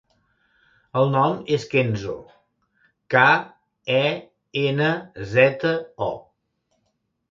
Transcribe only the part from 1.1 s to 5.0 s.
nom és Kenzo: ca, e, ena,